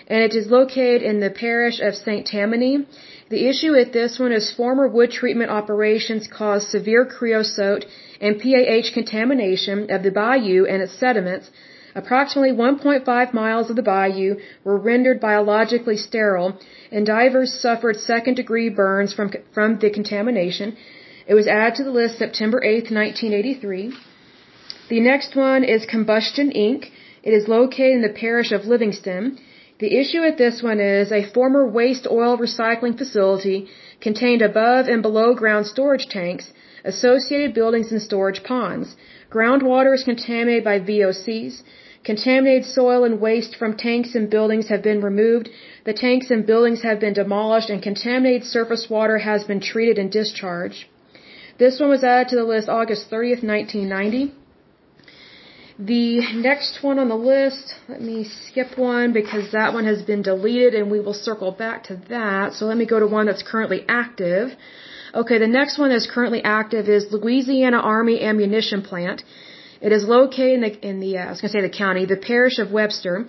And 0.06 0.22
it 0.22 0.34
is 0.34 0.46
located 0.48 1.02
in 1.02 1.20
the 1.20 1.30
parish 1.30 1.80
of 1.80 1.94
St. 1.94 2.26
Tammany. 2.26 2.86
The 3.28 3.48
issue 3.48 3.72
with 3.72 3.92
this 3.92 4.18
one 4.18 4.32
is 4.32 4.52
former 4.52 4.86
wood 4.88 5.10
treatment 5.10 5.50
operations 5.50 6.28
caused 6.28 6.68
severe 6.68 7.04
creosote 7.04 7.84
and 8.20 8.40
PAH 8.40 8.92
contamination 8.94 9.90
of 9.90 10.02
the 10.02 10.10
bayou 10.10 10.66
and 10.66 10.82
its 10.82 10.98
sediments. 10.98 11.50
Approximately 11.94 12.52
1.5 12.52 13.32
miles 13.32 13.70
of 13.70 13.76
the 13.76 13.82
bayou 13.82 14.36
were 14.64 14.76
rendered 14.76 15.18
biologically 15.18 15.96
sterile, 15.96 16.58
and 16.92 17.06
divers 17.06 17.54
suffered 17.54 17.96
second 17.96 18.34
degree 18.34 18.68
burns 18.68 19.12
from, 19.14 19.32
from 19.54 19.78
the 19.78 19.90
contamination. 19.90 20.76
It 21.26 21.34
was 21.34 21.46
added 21.46 21.76
to 21.76 21.84
the 21.84 21.90
list 21.90 22.18
September 22.18 22.62
8, 22.62 22.90
1983. 22.90 23.94
The 24.88 25.00
next 25.00 25.34
one 25.34 25.64
is 25.64 25.86
Combustion 25.86 26.50
Inc. 26.54 26.90
It 27.22 27.32
is 27.32 27.48
located 27.48 27.96
in 27.96 28.02
the 28.02 28.18
parish 28.20 28.52
of 28.52 28.66
Livingston. 28.66 29.38
The 29.78 29.96
issue 30.00 30.20
with 30.20 30.38
this 30.38 30.62
one 30.62 30.80
is 30.80 31.10
a 31.10 31.28
former 31.36 31.66
waste 31.66 32.06
oil 32.10 32.38
recycling 32.38 32.96
facility 32.96 33.68
contained 34.00 34.42
above 34.42 34.86
and 34.86 35.02
below 35.02 35.34
ground 35.34 35.66
storage 35.66 36.06
tanks, 36.06 36.52
associated 36.92 37.54
buildings 37.54 37.90
and 37.92 38.00
storage 38.00 38.42
ponds. 38.42 38.94
Groundwater 39.30 39.94
is 39.94 40.04
contaminated 40.04 40.64
by 40.64 40.78
VOCs. 40.80 41.62
Contaminated 42.04 42.64
soil 42.64 43.02
and 43.04 43.20
waste 43.20 43.56
from 43.56 43.76
tanks 43.76 44.14
and 44.14 44.30
buildings 44.30 44.68
have 44.68 44.82
been 44.82 45.00
removed. 45.00 45.48
The 45.84 45.92
tanks 45.92 46.30
and 46.30 46.46
buildings 46.46 46.82
have 46.82 47.00
been 47.00 47.14
demolished 47.14 47.68
and 47.68 47.82
contaminated 47.82 48.44
surface 48.44 48.88
water 48.88 49.18
has 49.18 49.42
been 49.44 49.60
treated 49.60 49.98
and 49.98 50.10
discharged. 50.10 50.84
This 51.58 51.80
one 51.80 51.88
was 51.88 52.04
added 52.04 52.28
to 52.28 52.36
the 52.36 52.44
list 52.44 52.68
August 52.68 53.10
30th, 53.10 53.42
1990. 53.42 54.32
The 55.78 56.20
next 56.34 56.82
one 56.82 56.98
on 56.98 57.08
the 57.08 57.16
list, 57.16 57.74
let 57.88 58.00
me 58.00 58.24
skip 58.24 58.78
one 58.78 59.12
because 59.12 59.52
that 59.52 59.74
one 59.74 59.84
has 59.84 60.02
been 60.02 60.22
deleted 60.22 60.74
and 60.74 60.90
we 60.90 61.00
will 61.00 61.12
circle 61.12 61.50
back 61.50 61.84
to 61.84 61.96
that. 62.08 62.54
So 62.54 62.64
let 62.64 62.78
me 62.78 62.86
go 62.86 62.98
to 62.98 63.06
one 63.06 63.26
that's 63.26 63.42
currently 63.42 63.84
active. 63.86 64.56
Okay, 65.20 65.38
the 65.38 65.54
next 65.60 65.78
one 65.78 65.88
that's 65.88 66.06
currently 66.14 66.42
active 66.44 66.90
is 66.90 67.06
Louisiana 67.10 67.78
Army 67.78 68.16
Ammunition 68.30 68.82
Plant. 68.82 69.22
It 69.80 69.90
is 69.90 70.04
located 70.04 70.54
in 70.56 70.60
the, 70.66 70.88
in 70.88 71.00
the 71.00 71.12
uh, 71.16 71.28
I 71.28 71.30
was 71.30 71.40
going 71.40 71.52
to 71.52 71.56
say 71.58 71.62
the 71.62 71.78
county, 71.84 72.04
the 72.04 72.18
parish 72.18 72.58
of 72.58 72.70
Webster. 72.70 73.24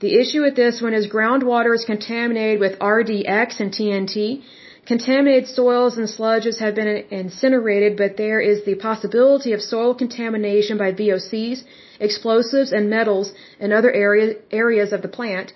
The 0.00 0.12
issue 0.20 0.42
with 0.42 0.56
this 0.56 0.82
one 0.82 0.92
is 0.92 1.06
groundwater 1.06 1.72
is 1.72 1.84
contaminated 1.84 2.58
with 2.58 2.80
RDX 2.80 3.60
and 3.60 3.70
TNT. 3.72 4.42
Contaminated 4.86 5.46
soils 5.46 5.98
and 5.98 6.08
sludges 6.08 6.58
have 6.58 6.74
been 6.74 6.90
incinerated, 7.22 7.96
but 7.96 8.16
there 8.16 8.40
is 8.40 8.64
the 8.64 8.74
possibility 8.74 9.52
of 9.52 9.60
soil 9.62 9.94
contamination 9.94 10.78
by 10.78 10.90
VOCs, 10.90 11.62
explosives, 12.00 12.72
and 12.72 12.90
metals 12.90 13.32
in 13.60 13.72
other 13.72 13.92
area, 13.92 14.34
areas 14.50 14.92
of 14.92 15.00
the 15.02 15.14
plant. 15.18 15.52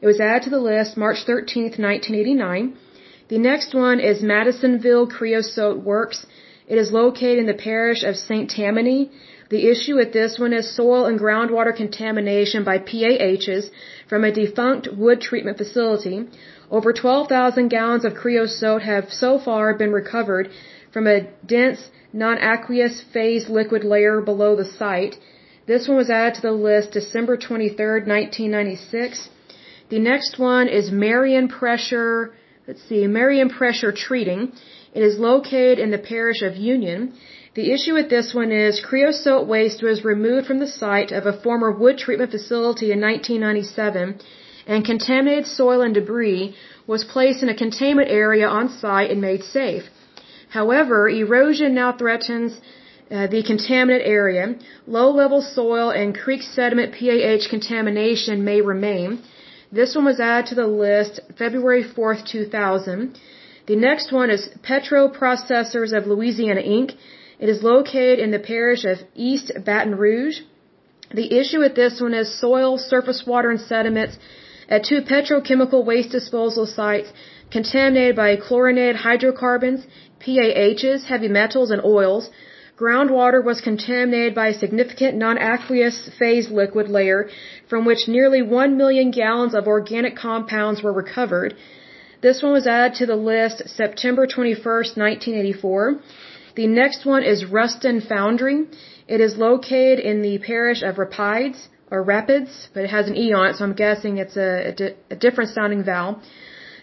It 0.00 0.06
was 0.06 0.20
added 0.20 0.44
to 0.44 0.50
the 0.56 0.64
list 0.72 0.96
March 0.96 1.24
13, 1.26 1.64
1989. 1.64 2.76
The 3.28 3.38
next 3.38 3.74
one 3.74 4.00
is 4.00 4.22
Madisonville 4.22 5.06
Creosote 5.06 5.84
Works. 5.84 6.24
It 6.66 6.78
is 6.78 6.92
located 6.92 7.38
in 7.38 7.46
the 7.46 7.62
parish 7.68 8.02
of 8.02 8.16
St. 8.16 8.48
Tammany. 8.48 9.10
The 9.50 9.68
issue 9.68 9.96
with 9.96 10.14
this 10.14 10.38
one 10.38 10.54
is 10.54 10.74
soil 10.74 11.04
and 11.04 11.20
groundwater 11.20 11.74
contamination 11.76 12.64
by 12.64 12.78
PAHs 12.78 13.70
from 14.08 14.24
a 14.24 14.32
defunct 14.32 14.88
wood 14.96 15.20
treatment 15.20 15.58
facility. 15.58 16.26
Over 16.70 16.94
12,000 16.94 17.68
gallons 17.68 18.06
of 18.06 18.14
creosote 18.14 18.82
have 18.82 19.12
so 19.12 19.38
far 19.38 19.74
been 19.74 19.92
recovered 19.92 20.48
from 20.90 21.06
a 21.06 21.26
dense, 21.44 21.90
non-aqueous 22.14 23.02
phase 23.12 23.50
liquid 23.50 23.84
layer 23.84 24.22
below 24.22 24.56
the 24.56 24.64
site. 24.64 25.16
This 25.66 25.86
one 25.86 25.98
was 25.98 26.08
added 26.08 26.36
to 26.36 26.42
the 26.48 26.52
list 26.52 26.92
December 26.92 27.36
23, 27.36 27.76
1996. 27.76 29.28
The 29.90 29.98
next 29.98 30.38
one 30.38 30.68
is 30.68 30.90
Marion 30.90 31.48
Pressure, 31.48 32.32
let's 32.68 32.86
see, 32.86 33.06
Marion 33.06 33.48
Pressure 33.48 33.92
Treating. 33.92 34.52
It 34.92 35.02
is 35.02 35.18
located 35.18 35.78
in 35.78 35.90
the 35.90 36.04
parish 36.12 36.42
of 36.42 36.54
Union. 36.54 37.14
The 37.54 37.72
issue 37.72 37.94
with 37.94 38.10
this 38.10 38.34
one 38.34 38.52
is 38.52 38.86
creosote 38.88 39.48
waste 39.48 39.82
was 39.82 40.04
removed 40.04 40.46
from 40.46 40.58
the 40.58 40.72
site 40.80 41.10
of 41.10 41.24
a 41.24 41.38
former 41.44 41.70
wood 41.72 41.96
treatment 41.96 42.30
facility 42.30 42.92
in 42.92 43.00
1997 43.00 44.20
and 44.66 44.84
contaminated 44.84 45.46
soil 45.46 45.80
and 45.80 45.94
debris 45.94 46.54
was 46.86 47.04
placed 47.04 47.42
in 47.42 47.48
a 47.48 47.56
containment 47.64 48.10
area 48.10 48.46
on 48.46 48.68
site 48.68 49.10
and 49.10 49.22
made 49.22 49.42
safe. 49.44 49.84
However, 50.50 51.08
erosion 51.08 51.74
now 51.74 51.92
threatens 51.92 52.52
uh, 53.10 53.26
the 53.28 53.42
contaminant 53.42 54.04
area. 54.04 54.44
Low 54.86 55.10
level 55.10 55.40
soil 55.40 55.88
and 55.88 56.14
creek 56.24 56.42
sediment 56.42 56.92
PAH 56.92 57.48
contamination 57.48 58.44
may 58.44 58.60
remain. 58.60 59.22
This 59.70 59.94
one 59.94 60.06
was 60.06 60.18
added 60.18 60.46
to 60.48 60.54
the 60.54 60.66
list 60.66 61.20
February 61.36 61.84
4th, 61.84 62.26
2000. 62.26 63.18
The 63.66 63.76
next 63.76 64.10
one 64.12 64.30
is 64.30 64.48
Petro 64.62 65.08
Processors 65.08 65.92
of 65.92 66.06
Louisiana 66.06 66.62
Inc. 66.62 66.94
It 67.38 67.50
is 67.50 67.62
located 67.62 68.18
in 68.18 68.30
the 68.30 68.38
parish 68.38 68.84
of 68.86 68.98
East 69.14 69.52
Baton 69.66 69.94
Rouge. 69.96 70.40
The 71.14 71.38
issue 71.38 71.60
with 71.60 71.74
this 71.74 72.00
one 72.00 72.14
is 72.14 72.40
soil, 72.40 72.78
surface 72.78 73.24
water, 73.26 73.50
and 73.50 73.60
sediments 73.60 74.16
at 74.70 74.84
two 74.84 75.02
petrochemical 75.02 75.84
waste 75.84 76.12
disposal 76.12 76.64
sites 76.64 77.12
contaminated 77.50 78.16
by 78.16 78.36
chlorinated 78.36 78.96
hydrocarbons, 78.96 79.86
PAHs, 80.20 81.04
heavy 81.04 81.28
metals, 81.28 81.70
and 81.70 81.84
oils. 81.84 82.30
Groundwater 82.78 83.42
was 83.42 83.60
contaminated 83.60 84.34
by 84.36 84.48
a 84.48 84.58
significant 84.58 85.16
non-aqueous 85.16 86.10
phase 86.18 86.48
liquid 86.48 86.88
layer 86.88 87.28
from 87.68 87.84
which 87.84 88.06
nearly 88.06 88.40
1 88.40 88.76
million 88.76 89.10
gallons 89.10 89.54
of 89.54 89.66
organic 89.66 90.14
compounds 90.14 90.80
were 90.80 90.92
recovered. 90.92 91.54
This 92.20 92.40
one 92.40 92.52
was 92.52 92.68
added 92.68 92.94
to 92.98 93.06
the 93.06 93.16
list 93.16 93.68
September 93.68 94.26
21st, 94.26 94.90
1984. 94.96 95.98
The 96.54 96.66
next 96.68 97.04
one 97.04 97.24
is 97.24 97.44
Ruston 97.44 98.00
Foundry. 98.00 98.66
It 99.08 99.20
is 99.20 99.36
located 99.36 99.98
in 99.98 100.22
the 100.22 100.38
parish 100.38 100.82
of 100.82 100.98
Rapides 100.98 101.68
or 101.90 102.02
Rapids, 102.02 102.68
but 102.74 102.84
it 102.84 102.90
has 102.90 103.08
an 103.08 103.16
E 103.16 103.32
on 103.32 103.48
it, 103.48 103.56
so 103.56 103.64
I'm 103.64 103.72
guessing 103.72 104.18
it's 104.18 104.36
a, 104.36 104.68
a, 104.68 104.72
di 104.72 104.88
a 105.10 105.16
different 105.16 105.50
sounding 105.50 105.82
vowel. 105.82 106.20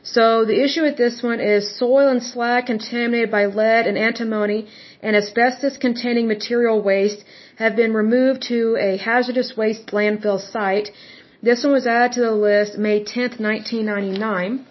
So 0.04 0.46
the 0.46 0.62
issue 0.64 0.84
with 0.84 0.98
this 0.98 1.24
one 1.24 1.40
is 1.40 1.78
soil 1.80 2.10
and 2.10 2.22
slag 2.22 2.66
contaminated 2.66 3.32
by 3.32 3.46
lead 3.46 3.88
and 3.88 3.98
antimony 3.98 4.68
and 5.02 5.16
asbestos 5.16 5.78
containing 5.78 6.28
material 6.28 6.82
waste 6.82 7.24
have 7.58 7.76
been 7.76 7.94
removed 7.94 8.42
to 8.44 8.78
a 8.80 8.98
hazardous 8.98 9.56
waste 9.58 9.88
landfill 9.88 10.40
site. 10.40 10.90
This 11.42 11.64
one 11.64 11.74
was 11.74 11.88
added 11.88 12.14
to 12.14 12.22
the 12.22 12.32
list 12.32 12.78
May 12.78 13.04
10, 13.04 13.38
1999. 13.40 14.66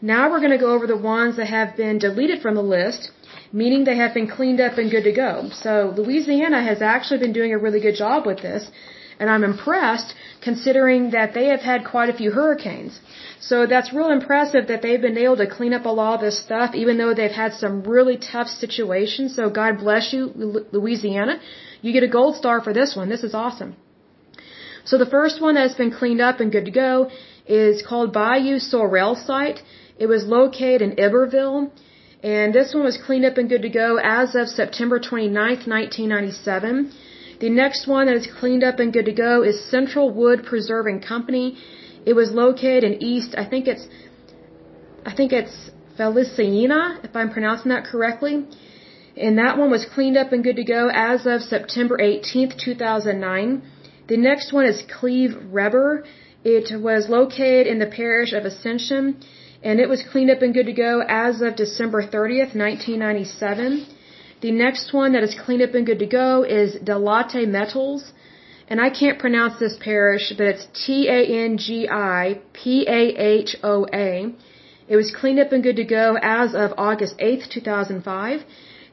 Now 0.00 0.30
we're 0.30 0.40
going 0.40 0.58
to 0.58 0.64
go 0.66 0.72
over 0.72 0.86
the 0.86 0.96
ones 0.96 1.36
that 1.36 1.46
have 1.46 1.76
been 1.76 1.98
deleted 1.98 2.42
from 2.42 2.54
the 2.54 2.68
list, 2.76 3.10
meaning 3.52 3.84
they 3.84 3.96
have 3.96 4.14
been 4.14 4.28
cleaned 4.28 4.60
up 4.60 4.78
and 4.78 4.90
good 4.90 5.04
to 5.04 5.12
go. 5.12 5.50
So 5.52 5.94
Louisiana 5.96 6.62
has 6.62 6.82
actually 6.82 7.20
been 7.20 7.32
doing 7.32 7.52
a 7.52 7.58
really 7.58 7.80
good 7.80 7.94
job 7.94 8.26
with 8.26 8.40
this. 8.42 8.64
And 9.22 9.30
I'm 9.30 9.44
impressed 9.48 10.14
considering 10.46 11.02
that 11.16 11.32
they 11.34 11.44
have 11.54 11.64
had 11.72 11.84
quite 11.90 12.10
a 12.12 12.14
few 12.20 12.30
hurricanes. 12.36 12.94
So 13.48 13.66
that's 13.72 13.92
real 13.98 14.10
impressive 14.14 14.64
that 14.70 14.82
they've 14.84 15.04
been 15.08 15.20
able 15.24 15.36
to 15.42 15.46
clean 15.56 15.74
up 15.76 15.84
a 15.90 15.94
lot 15.98 16.14
of 16.16 16.22
this 16.26 16.38
stuff, 16.46 16.74
even 16.82 16.98
though 17.00 17.14
they've 17.14 17.38
had 17.44 17.52
some 17.64 17.76
really 17.96 18.16
tough 18.16 18.48
situations. 18.62 19.36
So 19.36 19.44
God 19.60 19.78
bless 19.84 20.12
you, 20.14 20.22
Louisiana. 20.76 21.34
You 21.82 21.92
get 21.98 22.08
a 22.08 22.12
gold 22.16 22.34
star 22.40 22.56
for 22.66 22.72
this 22.80 22.96
one. 23.00 23.08
This 23.14 23.22
is 23.28 23.34
awesome. 23.42 23.76
So 24.90 24.98
the 25.04 25.12
first 25.16 25.40
one 25.46 25.54
that's 25.54 25.78
been 25.82 25.94
cleaned 26.00 26.24
up 26.30 26.40
and 26.40 26.50
good 26.56 26.66
to 26.72 26.76
go 26.86 26.90
is 27.46 27.86
called 27.90 28.12
Bayou 28.12 28.58
Sorrel 28.58 29.14
Site. 29.14 29.62
It 30.00 30.08
was 30.14 30.26
located 30.38 30.82
in 30.82 30.92
Iberville. 31.06 31.70
And 32.34 32.52
this 32.58 32.74
one 32.74 32.84
was 32.90 32.98
cleaned 33.06 33.26
up 33.30 33.38
and 33.38 33.48
good 33.48 33.62
to 33.62 33.72
go 33.84 33.88
as 34.02 34.34
of 34.34 34.48
September 34.48 34.98
29th, 34.98 35.64
1997. 35.76 36.92
The 37.42 37.50
next 37.50 37.88
one 37.88 38.06
that 38.06 38.14
is 38.14 38.28
cleaned 38.38 38.62
up 38.62 38.78
and 38.78 38.92
good 38.92 39.06
to 39.06 39.16
go 39.26 39.42
is 39.42 39.68
Central 39.68 40.10
Wood 40.18 40.44
Preserving 40.44 41.00
Company. 41.00 41.58
It 42.06 42.12
was 42.12 42.30
located 42.30 42.84
in 42.84 43.02
East, 43.02 43.34
I 43.36 43.44
think 43.44 43.66
it's, 43.66 43.84
I 45.04 45.12
think 45.12 45.32
it's 45.32 45.56
Feliciana, 45.96 47.00
if 47.02 47.16
I'm 47.16 47.30
pronouncing 47.32 47.70
that 47.72 47.84
correctly. 47.84 48.46
And 49.16 49.38
that 49.38 49.58
one 49.58 49.72
was 49.72 49.84
cleaned 49.84 50.16
up 50.16 50.30
and 50.30 50.44
good 50.44 50.54
to 50.54 50.62
go 50.62 50.88
as 50.94 51.26
of 51.26 51.42
September 51.42 51.98
18th, 51.98 52.56
2009. 52.64 53.62
The 54.06 54.16
next 54.16 54.52
one 54.52 54.66
is 54.66 54.80
Cleve 55.00 55.34
Reber. 55.50 56.04
It 56.44 56.80
was 56.80 57.08
located 57.08 57.66
in 57.66 57.80
the 57.80 57.90
parish 58.00 58.32
of 58.32 58.44
Ascension, 58.44 59.16
and 59.64 59.80
it 59.80 59.88
was 59.88 60.04
cleaned 60.12 60.30
up 60.30 60.42
and 60.42 60.54
good 60.54 60.66
to 60.66 60.72
go 60.72 61.02
as 61.08 61.42
of 61.42 61.56
December 61.56 62.02
30th, 62.06 62.54
1997. 62.54 63.86
The 64.42 64.50
next 64.50 64.92
one 64.92 65.12
that 65.12 65.22
is 65.22 65.34
cleaned 65.36 65.62
up 65.62 65.74
and 65.74 65.86
good 65.86 66.00
to 66.00 66.06
go 66.06 66.42
is 66.42 66.74
Delatte 66.74 67.46
Metals. 67.46 68.12
and 68.68 68.80
I 68.80 68.90
can't 68.90 69.18
pronounce 69.24 69.58
this 69.60 69.76
parish, 69.80 70.32
but 70.36 70.46
it's 70.52 70.66
T-A-N-G-I-P-A-H-O-A. 70.84 71.24
It 74.88 74.96
was 74.96 75.10
cleaned 75.18 75.38
up 75.38 75.52
and 75.52 75.62
good 75.62 75.76
to 75.76 75.84
go 75.84 76.18
as 76.20 76.54
of 76.54 76.72
August 76.76 77.14
8th, 77.18 77.48
2005. 77.50 78.40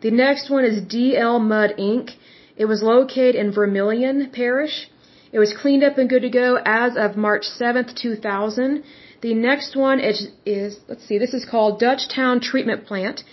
The 0.02 0.12
next 0.12 0.50
one 0.52 0.66
is 0.66 0.82
DL 0.82 1.40
Mud 1.42 1.72
Inc. 1.80 2.12
It 2.56 2.66
was 2.66 2.84
located 2.84 3.36
in 3.36 3.52
Vermilion 3.52 4.30
Parish. 4.32 4.88
It 5.32 5.40
was 5.40 5.54
cleaned 5.62 5.84
up 5.84 5.98
and 5.98 6.10
good 6.10 6.22
to 6.24 6.30
go 6.30 6.60
as 6.64 6.96
of 6.96 7.18
March 7.18 7.46
7th, 7.60 7.96
2000. 7.96 8.84
The 9.22 9.34
next 9.34 9.76
one 9.76 10.00
is, 10.00 10.28
is 10.46 10.80
let's 10.88 11.06
see, 11.08 11.18
this 11.18 11.34
is 11.34 11.46
called 11.46 11.82
Dutchtown 11.82 12.40
Treatment 12.42 12.86
Plant. 12.86 13.24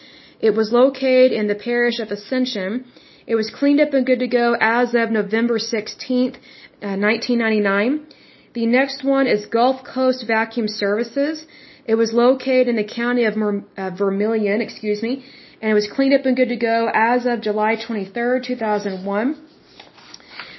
It 0.41 0.55
was 0.55 0.73
located 0.73 1.33
in 1.33 1.47
the 1.47 1.55
parish 1.55 1.99
of 1.99 2.11
Ascension. 2.11 2.85
It 3.27 3.35
was 3.35 3.51
cleaned 3.51 3.81
up 3.81 3.95
and 3.95 4.07
good 4.07 4.21
to 4.21 4.29
go 4.29 4.57
as 4.61 4.95
of 4.95 5.11
November 5.11 5.59
16th, 5.59 6.37
uh, 6.83 6.97
1999. 6.97 8.07
The 8.53 8.67
next 8.67 9.03
one 9.05 9.27
is 9.27 9.47
Gulf 9.47 9.85
Coast 9.85 10.27
Vacuum 10.27 10.69
Services. 10.69 11.45
It 11.87 11.95
was 11.95 12.13
located 12.13 12.69
in 12.69 12.77
the 12.77 12.85
county 12.85 13.25
of 13.25 13.37
Mer- 13.37 13.65
uh, 13.77 13.91
Vermilion, 13.91 14.61
excuse 14.61 15.03
me, 15.03 15.25
and 15.61 15.71
it 15.71 15.75
was 15.75 15.89
cleaned 15.89 16.15
up 16.15 16.27
and 16.27 16.37
good 16.37 16.49
to 16.49 16.57
go 16.57 16.91
as 16.93 17.27
of 17.27 17.41
July 17.41 17.77
23rd, 17.77 18.45
2001. 18.45 19.37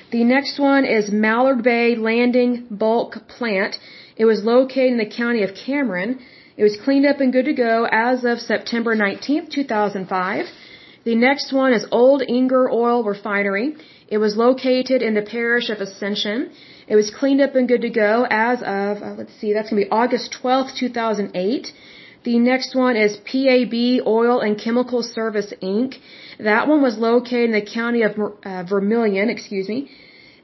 The 0.10 0.24
next 0.24 0.57
one 0.57 0.86
is 0.86 1.12
Mallard 1.12 1.63
Bay 1.63 1.96
Landing 1.96 2.67
Bulk 2.72 3.27
Plant. 3.27 3.77
It 4.15 4.25
was 4.25 4.43
located 4.43 4.93
in 4.93 4.98
the 4.98 5.05
county 5.22 5.43
of 5.43 5.53
Cameron. 5.53 6.19
It 6.57 6.63
was 6.63 6.75
cleaned 6.83 7.05
up 7.05 7.19
and 7.21 7.31
good 7.31 7.45
to 7.45 7.53
go 7.53 7.87
as 7.91 8.25
of 8.25 8.39
September 8.39 8.95
19th, 8.95 9.51
2005. 9.51 10.45
The 11.03 11.15
next 11.15 11.53
one 11.53 11.71
is 11.71 11.85
Old 11.91 12.23
Inger 12.27 12.67
Oil 12.71 13.03
Refinery. 13.03 13.75
It 14.07 14.17
was 14.17 14.35
located 14.35 15.03
in 15.03 15.13
the 15.13 15.21
parish 15.21 15.69
of 15.69 15.81
Ascension. 15.81 16.49
It 16.87 16.95
was 16.95 17.11
cleaned 17.11 17.41
up 17.41 17.53
and 17.53 17.67
good 17.67 17.81
to 17.81 17.91
go 17.91 18.25
as 18.29 18.61
of, 18.61 19.03
uh, 19.03 19.13
let's 19.19 19.35
see, 19.39 19.53
that's 19.53 19.69
going 19.69 19.83
to 19.83 19.85
be 19.87 19.91
August 19.91 20.35
12th, 20.41 20.75
2008. 20.75 21.71
The 22.23 22.39
next 22.39 22.75
one 22.75 22.95
is 22.95 23.17
PAB 23.17 23.75
Oil 24.07 24.39
and 24.39 24.59
Chemical 24.59 25.03
Service 25.03 25.53
Inc. 25.61 25.99
That 26.39 26.67
one 26.67 26.81
was 26.81 26.97
located 26.97 27.51
in 27.51 27.51
the 27.51 27.67
county 27.79 28.01
of 28.01 28.13
uh, 28.19 28.63
Vermilion, 28.63 29.29
excuse 29.29 29.69
me. 29.69 29.91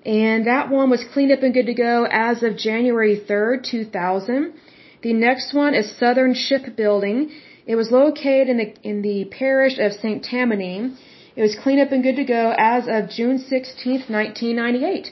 And 0.05 0.45
that 0.45 0.69
one 0.69 0.91
was 0.91 1.03
cleaned 1.11 1.31
up 1.31 1.41
and 1.41 1.55
good 1.55 1.65
to 1.65 1.73
go 1.73 2.05
as 2.07 2.43
of 2.43 2.55
January 2.55 3.19
3rd, 3.27 3.63
2000. 3.63 4.53
The 5.03 5.13
next 5.13 5.53
one 5.53 5.73
is 5.75 5.85
Southern 5.97 6.33
Shipbuilding. 6.33 7.29
It 7.65 7.75
was 7.75 7.91
located 7.91 8.47
in 8.47 8.57
the, 8.57 8.69
in 8.89 9.01
the 9.01 9.25
parish 9.25 9.77
of 9.77 9.91
St. 9.91 10.23
Tammany. 10.23 10.93
It 11.35 11.41
was 11.41 11.55
cleaned 11.61 11.81
up 11.81 11.91
and 11.91 12.01
good 12.01 12.15
to 12.15 12.23
go 12.23 12.53
as 12.57 12.83
of 12.87 13.09
June 13.09 13.37
16th, 13.37 14.09
1998. 14.09 15.11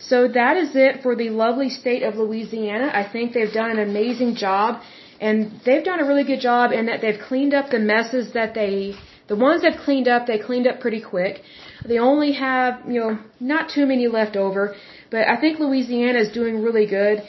So 0.00 0.28
that 0.28 0.56
is 0.56 0.70
it 0.74 1.02
for 1.02 1.14
the 1.14 1.28
lovely 1.28 1.68
state 1.68 2.02
of 2.02 2.16
Louisiana. 2.16 2.90
I 3.02 3.04
think 3.12 3.34
they've 3.34 3.52
done 3.52 3.70
an 3.70 3.80
amazing 3.90 4.36
job 4.36 4.80
and 5.20 5.60
they've 5.66 5.84
done 5.84 6.00
a 6.00 6.06
really 6.06 6.24
good 6.24 6.40
job 6.40 6.72
in 6.72 6.86
that 6.86 7.02
they've 7.02 7.20
cleaned 7.28 7.52
up 7.52 7.70
the 7.70 7.80
messes 7.80 8.32
that 8.32 8.54
they 8.54 8.94
the 9.26 9.36
ones 9.36 9.60
they've 9.60 9.82
cleaned 9.84 10.08
up, 10.08 10.26
they 10.26 10.38
cleaned 10.38 10.66
up 10.66 10.80
pretty 10.80 11.02
quick. 11.02 11.42
They 11.84 11.98
only 11.98 12.32
have, 12.32 12.80
you 12.88 12.98
know, 13.00 13.18
not 13.38 13.68
too 13.68 13.84
many 13.84 14.08
left 14.08 14.36
over, 14.36 14.74
but 15.10 15.28
I 15.28 15.36
think 15.38 15.58
Louisiana 15.58 16.18
is 16.18 16.30
doing 16.32 16.62
really 16.62 16.86
good. 16.86 17.22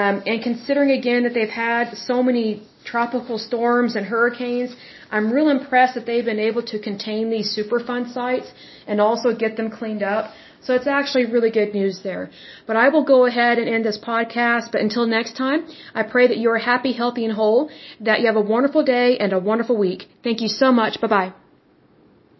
Um, 0.00 0.22
and 0.30 0.42
considering 0.42 0.90
again 1.00 1.24
that 1.24 1.34
they've 1.34 1.56
had 1.68 1.96
so 2.10 2.22
many 2.28 2.62
tropical 2.92 3.38
storms 3.38 3.94
and 3.96 4.06
hurricanes, 4.06 4.70
I'm 5.10 5.30
real 5.36 5.50
impressed 5.50 5.94
that 5.96 6.06
they've 6.06 6.24
been 6.32 6.44
able 6.50 6.62
to 6.72 6.78
contain 6.78 7.28
these 7.28 7.48
Superfund 7.56 8.12
sites 8.12 8.48
and 8.86 9.00
also 9.08 9.34
get 9.44 9.58
them 9.58 9.68
cleaned 9.70 10.02
up. 10.02 10.32
So 10.62 10.74
it's 10.74 10.86
actually 10.86 11.26
really 11.26 11.50
good 11.50 11.74
news 11.74 12.00
there. 12.02 12.30
But 12.66 12.76
I 12.76 12.88
will 12.88 13.04
go 13.04 13.26
ahead 13.26 13.58
and 13.58 13.68
end 13.68 13.84
this 13.84 13.98
podcast. 13.98 14.72
But 14.72 14.80
until 14.80 15.06
next 15.06 15.36
time, 15.36 15.66
I 15.94 16.04
pray 16.04 16.26
that 16.28 16.38
you 16.38 16.50
are 16.50 16.62
happy, 16.72 16.92
healthy, 16.92 17.24
and 17.26 17.34
whole, 17.34 17.68
that 18.00 18.20
you 18.20 18.26
have 18.26 18.36
a 18.36 18.48
wonderful 18.56 18.84
day 18.84 19.18
and 19.18 19.32
a 19.32 19.40
wonderful 19.40 19.76
week. 19.76 20.08
Thank 20.24 20.40
you 20.40 20.48
so 20.48 20.72
much. 20.72 21.00
Bye 21.00 21.08
bye. 21.08 21.32